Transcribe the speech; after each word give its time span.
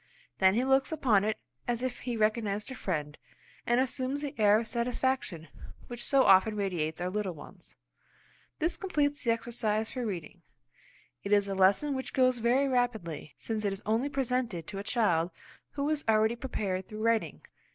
Then 0.39 0.55
he 0.55 0.65
looks 0.65 0.91
upon 0.91 1.23
it 1.23 1.37
as 1.67 1.83
if 1.83 1.99
he 1.99 2.17
recognised 2.17 2.71
a 2.71 2.73
friend 2.73 3.19
and 3.67 3.79
assumes 3.79 4.21
that 4.23 4.39
air 4.39 4.57
of 4.59 4.65
satisfaction 4.65 5.47
which 5.85 6.03
so 6.03 6.23
often 6.23 6.55
radiates 6.55 6.99
our 6.99 7.11
little 7.11 7.35
ones. 7.35 7.75
This 8.57 8.77
completes 8.77 9.23
the 9.23 9.31
exercise 9.31 9.91
for 9.91 10.03
reading; 10.03 10.41
It 11.23 11.31
is 11.31 11.47
a 11.47 11.53
lesson 11.53 11.93
which 11.93 12.13
goes 12.13 12.39
very 12.39 12.67
rapidly, 12.67 13.35
since 13.37 13.63
it 13.63 13.71
is 13.73 13.83
only 13.85 14.09
presented 14.09 14.65
to 14.65 14.79
a 14.79 14.83
child 14.83 15.29
who 15.73 15.87
is 15.91 16.03
already 16.09 16.35
prepared 16.35 16.87
through 16.87 17.03
writing. 17.03 17.43